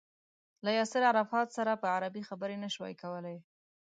[0.63, 3.37] له ياسر عرفات سره په عربي خبرې نه شوای کولای.